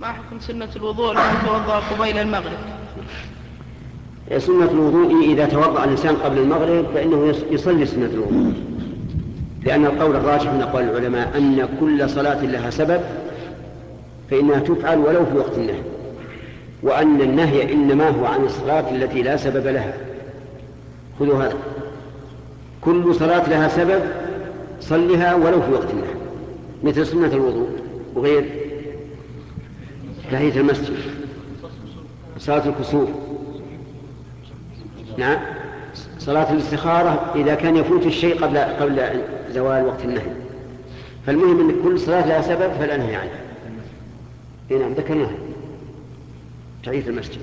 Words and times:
ما 0.00 0.06
حكم 0.06 0.40
سنة 0.40 0.68
الوضوء 0.76 1.12
لمن 1.12 1.42
توضأ 1.46 1.78
قبيل 1.78 2.18
المغرب؟ 2.18 2.58
سنة 4.38 4.70
الوضوء 4.70 5.24
إذا 5.24 5.46
توضأ 5.46 5.84
الإنسان 5.84 6.16
قبل 6.16 6.38
المغرب 6.38 6.86
فإنه 6.94 7.34
يصلي 7.50 7.86
سنة 7.86 8.06
الوضوء. 8.06 8.52
لأن 9.64 9.86
القول 9.86 10.16
الراجح 10.16 10.52
من 10.52 10.62
أقوال 10.62 10.84
العلماء 10.84 11.38
أن 11.38 11.68
كل 11.80 12.10
صلاة 12.10 12.44
لها 12.44 12.70
سبب 12.70 13.00
فإنها 14.30 14.58
تفعل 14.58 14.98
ولو 14.98 15.26
في 15.26 15.38
وقت 15.38 15.58
النهي. 15.58 15.82
وأن 16.82 17.20
النهي 17.20 17.72
إنما 17.72 18.08
هو 18.08 18.26
عن 18.26 18.44
الصلاة 18.44 18.90
التي 18.90 19.22
لا 19.22 19.36
سبب 19.36 19.66
لها. 19.66 19.94
خذوا 21.20 21.44
هذا. 21.44 21.56
كل 22.80 23.14
صلاة 23.14 23.48
لها 23.48 23.68
سبب 23.68 24.00
صلها 24.80 25.34
ولو 25.34 25.62
في 25.62 25.72
وقت 25.72 25.90
النهي. 25.90 26.14
مثل 26.84 27.06
سنة 27.06 27.32
الوضوء. 27.32 27.68
وغير؟ 28.14 28.67
تحية 30.32 30.60
المسجد. 30.60 30.96
صلاة 32.38 32.68
الكسوف 32.68 33.08
نعم. 35.18 35.38
صلاة 36.18 36.52
الاستخارة 36.52 37.32
إذا 37.34 37.54
كان 37.54 37.76
يفوت 37.76 38.06
الشيء 38.06 38.44
قبل 38.44 38.58
قبل 38.58 39.22
زوال 39.50 39.86
وقت 39.86 40.04
النهي. 40.04 40.32
فالمهم 41.26 41.70
أن 41.70 41.82
كل 41.84 42.00
صلاة 42.00 42.26
لها 42.26 42.42
سبب 42.42 42.72
فلا 42.72 42.96
نهي 42.96 43.16
عنها 43.16 43.40
نعم 44.70 44.92
ذكرناها. 44.92 45.34
تحية 46.84 47.06
المسجد. 47.06 47.40